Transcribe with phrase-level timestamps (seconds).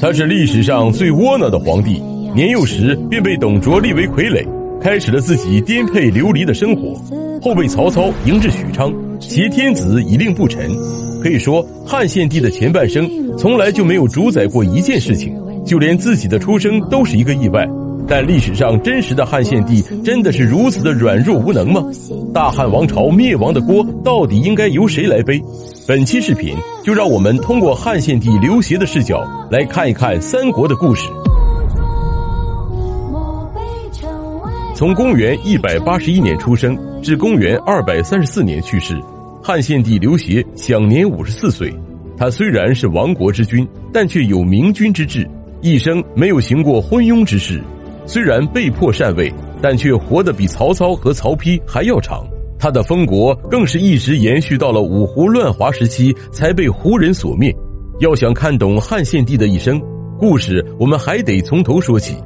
[0.00, 2.00] 他是历史上最窝囊的皇帝，
[2.34, 4.46] 年幼时便被董卓立为傀儡，
[4.80, 6.94] 开始了自己颠沛流离的生活。
[7.40, 10.70] 后被曹操迎至许昌，挟天子以令不臣。
[11.22, 15.34] 可以说，汉献帝的前半生从来就没有主宰过一件事情，
[15.64, 17.66] 就连自己的出生都是一个意外。
[18.06, 21.82] 但历史上真实的汉献帝真的是如此的软弱无能吗？
[22.32, 25.42] 大汉王朝灭亡的锅到底应该由谁来背？
[25.86, 31.08] 本期视频就让我们通过汉献帝刘协的视角来看一看三国的故事。
[34.74, 39.00] 从公元一百八十一年出生至公元二百三十四年去世，
[39.42, 41.72] 汉献帝刘协享年五十四岁。
[42.16, 45.28] 他虽然是亡国之君，但却有明君之志，
[45.62, 47.62] 一生没有行过昏庸之事。
[48.06, 49.32] 虽然被迫禅位，
[49.62, 52.24] 但却活得比曹操和曹丕还要长。
[52.58, 57.54] 他的封国更是一直延续到了五胡乱华时期才被胡人所灭。
[58.00, 59.80] 要想看懂汉献帝的一生
[60.18, 62.16] 故事，我们还得从头说起。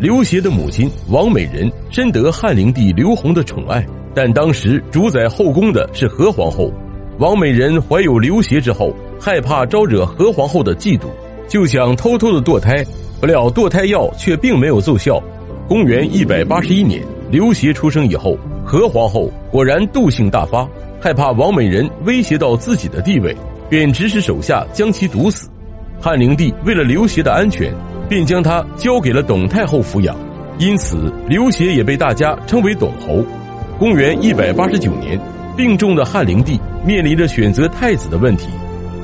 [0.00, 6.72] 刘协的母亲王美人深得汉灵帝刘宏的宠爱，但当时主宰后宫的是何皇后。
[7.18, 11.04] 王美人怀有刘协之后，害怕招惹何皇后的嫉妒，
[11.46, 12.84] 就想偷偷的堕胎。
[13.22, 15.22] 不料堕胎药却并没有奏效。
[15.68, 20.68] 公元一百八十一年，刘协出生以后，何皇后果然妒性大发，
[21.00, 23.32] 害怕王美人威胁到自己的地位，
[23.70, 25.48] 便指使手下将其毒死。
[26.00, 27.72] 汉灵帝为了刘协的安全，
[28.08, 30.16] 便将他交给了董太后抚养，
[30.58, 33.24] 因此刘协也被大家称为董侯。
[33.78, 35.16] 公元一百八十九年，
[35.56, 38.48] 病重的汉灵帝面临着选择太子的问题。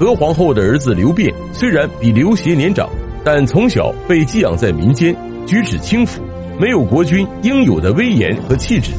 [0.00, 2.88] 何皇后的儿子刘辩虽然比刘协年长。
[3.26, 5.12] 但从小被寄养在民间，
[5.48, 6.22] 举止轻浮，
[6.60, 8.92] 没有国君应有的威严和气质。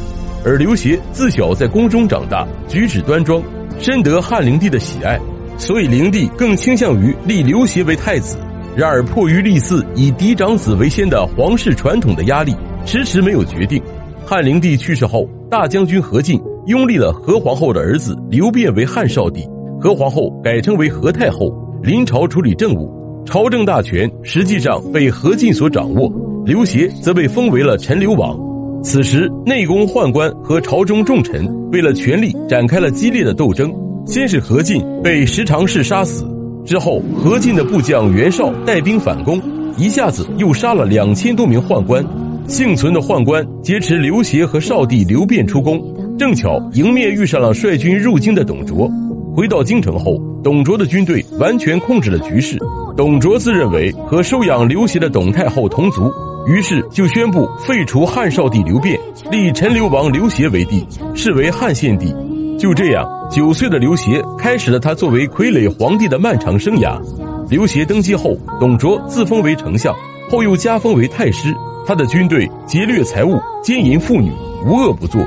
[0.44, 3.42] 而刘协自小在宫中长大，举止端庄，
[3.80, 5.18] 深得汉灵帝的喜爱，
[5.58, 8.38] 所以灵帝更倾向于立刘协为太子。
[8.76, 12.54] 然而，迫于立嗣以嫡长子为先的皇室传统的压力，
[12.86, 13.82] 迟迟没有决定。
[14.26, 19.48] 汉灵帝去世后，大将军何进拥立了何皇后的儿子刘辩为汉少帝，
[19.80, 21.50] 何皇后改称为何太后，
[21.82, 22.97] 临朝处理政务。
[23.28, 26.10] 朝政大权实际上被何进所掌握，
[26.46, 28.40] 刘协则被封为了陈留王。
[28.82, 33.70] 此时，内宫宦官和朝中重臣为了权力展开了激烈的斗争。
[34.06, 36.26] 先是何进被十常侍杀死，
[36.66, 39.42] 之后何进的部将袁绍带兵反攻，
[39.78, 42.02] 一下子又杀了两千多名宦官。
[42.48, 45.84] 幸存的宦官劫持刘协和少帝刘辩出宫，
[46.18, 48.90] 正巧迎面遇上了率军入京的董卓。
[49.36, 52.58] 回到京城后，董卓的军队完全控制了局势。
[52.98, 56.12] 董卓自认为和收养刘协的董太后同族，
[56.48, 59.00] 于是就宣布废除汉少帝刘辩，
[59.30, 62.12] 立陈留王刘协为帝，视为汉献帝。
[62.58, 67.00] 就这样，九岁的刘协开始了他作为傀儡皇帝的漫长生涯。
[67.48, 69.96] 刘协登基后，董卓自封为丞相，
[70.28, 71.54] 后又加封为太师。
[71.86, 74.32] 他的军队劫掠财物，奸淫妇女，
[74.66, 75.22] 无恶不作。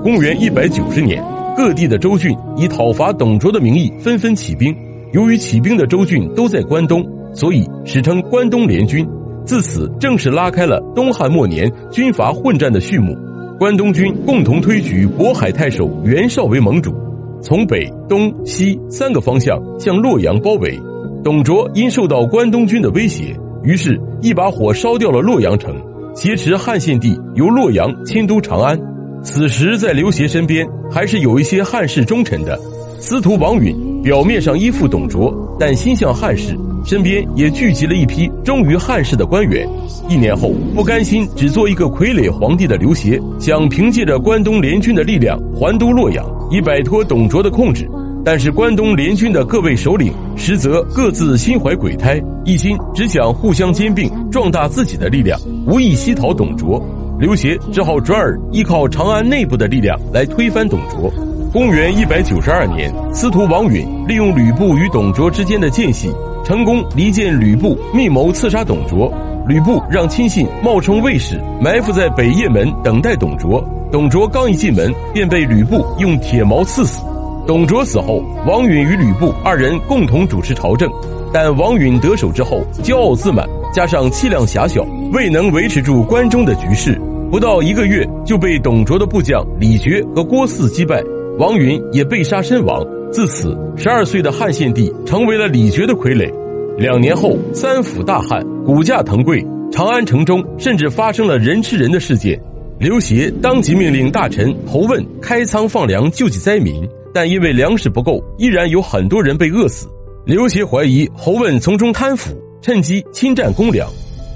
[0.00, 1.20] 公元一百九十年，
[1.56, 4.72] 各地的州郡以讨伐董卓的名义纷纷起兵。
[5.12, 7.04] 由于起兵的州郡都在关东。
[7.36, 9.06] 所以史称关东联军，
[9.44, 13.14] 自此正式拉开了东汉末年军阀混战的序幕。
[13.58, 16.94] 关东军共同推举渤海太守袁绍为盟主，
[17.42, 20.80] 从北、东、西三个方向向洛阳包围。
[21.22, 25.76] 董卓因受到关东军的威胁，于是一把火烧掉了洛阳城，
[26.14, 28.80] 挟持汉献帝由洛阳迁都长安。
[29.22, 32.58] 此时在刘协身边还是有一些汉室忠臣的，
[32.98, 36.56] 司徒王允表面上依附董卓，但心向汉室。
[36.84, 39.68] 身边也聚集了一批忠于汉室的官员。
[40.08, 47.88] 一年后，不甘心只做一个傀儡皇帝的刘协，想凭借着关东联军的力量还都洛阳，以摆脱董卓的控制。
[48.24, 56.84] 但是，关东联军的各位首领实则各自心怀鬼胎，一心只想互相兼并，壮大自己的力量，无意西讨董卓。
[57.18, 61.10] 刘协只好转而依靠长安内部的力量来推翻董卓。
[61.52, 66.10] 公元一百九十二年，司徒王允利用吕布与董卓之间的间隙。
[66.46, 69.12] 成功离间吕布，密谋刺杀董卓。
[69.48, 73.60] 吕布让亲信冒充卫士，埋伏在北雁门等待董卓。
[73.90, 77.04] 董卓刚一进门，便被吕布用铁矛刺死。
[77.48, 80.88] 董卓死后，王允与吕布二人共同主持朝政。
[81.32, 83.44] 但王允得手之后，骄傲自满，
[83.74, 86.96] 加上气量狭小，未能维持住关中的局势。
[87.28, 91.02] 不到一个月，就被董卓的部将李傕和郭汜击败，
[91.40, 92.86] 王允也被杀身亡。
[93.12, 96.30] 自此，十二岁的汉献帝成为了李傕的傀儡。
[96.76, 99.42] 两年后，三辅大旱，谷价腾贵，
[99.72, 102.38] 长安城中甚至发生了人吃人的事件。
[102.78, 109.88] 刘协当即命令大臣侯问开仓放粮救济灾民，但因为粮食不够，依然有很多人被饿死。
[110.26, 113.88] 刘协怀疑侯问从中贪腐，趁机侵占公粮，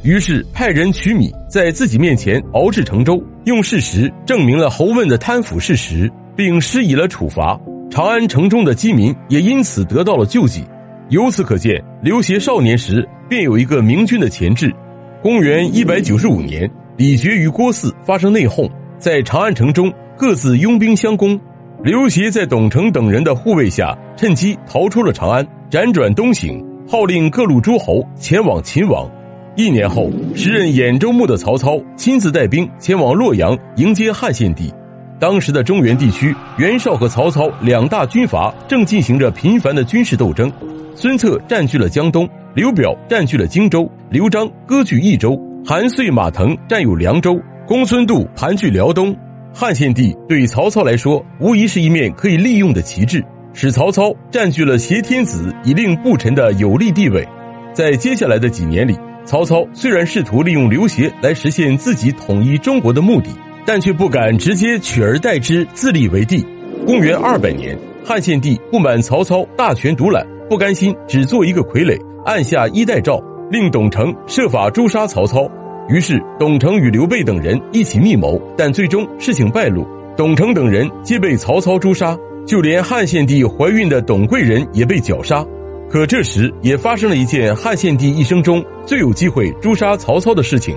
[0.03, 7.61] 于是派人取米在自己面前熬制成粥，用事实证明了侯问的贪腐事实，并施以了处罚。
[7.91, 10.65] 长安城中的饥民也因此得到了救济。
[11.09, 14.73] 由此可见，刘协少年时便有一个明君的潜质。
[15.21, 21.39] 公元一百九十五年，李傕与郭汜发生内讧，在长安城中各自拥兵相攻。
[21.83, 29.11] 刘协在董承等人的护卫下，趁机逃出了长安，辗转东行，号令各路诸侯前往秦王。
[29.57, 34.73] 一年后，时任兖州牧的曹操亲自带兵前往洛阳迎接汉献帝。
[35.21, 40.51] 当时的中原地区，袁绍和曹操两大军阀正进行着频繁的军事斗争。
[40.95, 49.15] 孙策占据了江东，刘表占据了荆州，刘璋割据益州，韩遂、马腾占有凉州，公孙度盘踞辽东。
[49.53, 57.27] 汉献帝对曹操来说，无疑是一面可以利用的旗帜，使曹操占据了挟天子以令不臣的有利地位。
[57.75, 58.97] 在接下来的几年里，
[59.27, 63.29] 曹操虽然试图利用刘协来实现自己统一中国的目的，
[63.67, 66.45] 但却不敢直接取而代之，自立为帝。
[66.87, 70.27] 公元二百年，汉献帝不满曹操大权独揽。
[70.49, 73.23] 不甘心只做一个傀儡，按下衣带诏，
[73.53, 75.49] 令董承设法诛杀曹操。
[75.89, 79.87] 于是，董承与刘备等人一起密谋，但最终事情败露，
[80.17, 85.47] 董承等人皆被曹操诛杀，就连汉献帝怀孕的董贵人也被绞杀。
[85.89, 90.77] 可这时也发生了一件汉献帝一生中最有机会诛杀曹操的事情。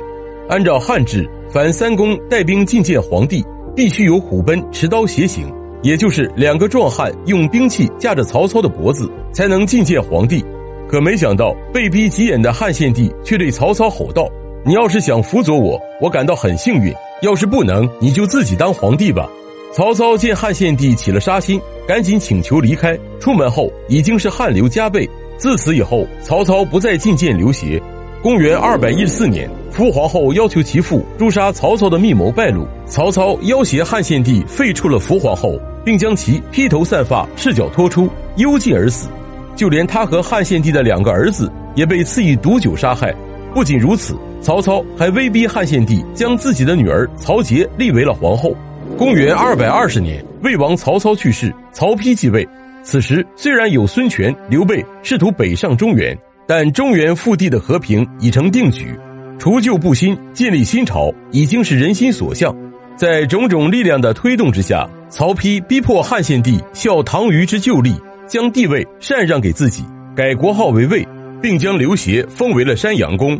[0.49, 3.43] 按照汉制，凡三公带兵觐见皇帝，
[3.75, 5.51] 必须有虎贲持刀携行。
[5.81, 10.43] 也就是两个壮汉用兵器架着曹操的脖子，才能觐见皇帝。
[10.87, 14.29] 可没想到被逼急眼的汉献帝却对曹操吼道
[14.65, 19.29] ：“你要是想辅佐我，我感到很幸运；要是不能，你就自己当皇帝吧。”
[19.73, 22.97] 曹操见汉献帝起了杀心，赶紧请求离开。
[23.19, 25.09] 出门后已经是汗流浃背。
[25.35, 27.81] 自此以后，曹操不再觐见刘协。
[28.23, 35.59] 公元二百一四年，伏皇后要求其父诛杀曹操的密谋败露，曹操要挟汉献帝废黜了伏皇后。
[35.83, 39.09] 并将其披头散发、赤脚拖出，幽禁而死。
[39.53, 43.13] 就连他和汉献帝的两个儿子也被赐以毒酒杀害。
[43.53, 48.55] 不仅如此，曹操还威逼汉献帝将自己的女儿曹节立为了皇后。
[48.97, 52.47] 公元二百二十年，魏王曹操去世，曹丕继位。
[52.81, 56.17] 此时虽然有孙权、刘备试图北上中原，
[56.47, 58.97] 但中原腹地的和平已成定局，
[59.37, 62.55] 除旧布新、建立新朝已经是人心所向。
[62.95, 64.89] 在种种力量的推动之下。
[65.09, 67.93] 曹丕逼迫汉献帝效唐虞之旧例，
[68.27, 69.83] 将帝位禅让给自己，
[70.15, 71.07] 改国号为魏，
[71.39, 73.39] 并将刘协封为了山阳公。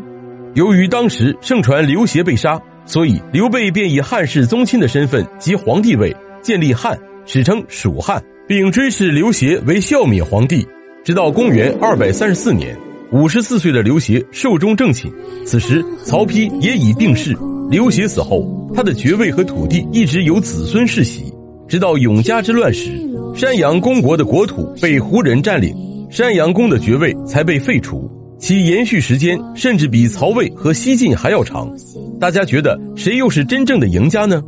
[0.53, 6.95] 由于当时盛传刘协被杀，所以刘备便以汉室宗亲的身份即皇帝位，建立汉，
[7.25, 10.63] 史称蜀汉，并追谥刘协为孝敏皇帝。
[11.03, 12.77] 直到公元二百三十四年，
[13.13, 15.07] 五十四岁的刘协寿终正寝，
[15.45, 17.37] 此时曹丕也已病逝。
[17.69, 18.43] 刘协死后，
[18.75, 21.31] 他的爵位和土地一直由子孙世袭。
[21.67, 22.89] 直到永嘉之乱时，
[23.35, 25.75] 山阳公国的国土被胡人占领，
[26.09, 31.71] 山阳公的爵位才被废除，其延续时间甚至比曹魏和西晋还要长。
[32.19, 34.41] 大家觉得谁又是真正的赢家呢？